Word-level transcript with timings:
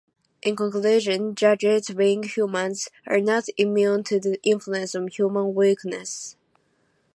In 0.41 0.55
conclusion, 0.55 1.35
judges, 1.35 1.89
being 1.91 2.23
human, 2.23 2.73
are 3.05 3.19
not 3.21 3.43
immune 3.55 4.03
to 4.05 4.19
the 4.19 4.39
influence 4.41 4.95
of 4.95 5.07
human 5.09 5.53
weaknesses. 5.53 6.35